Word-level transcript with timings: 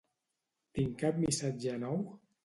Tinc 0.79 0.95
cap 1.03 1.19
missatge 1.25 1.75
nou? 1.83 2.01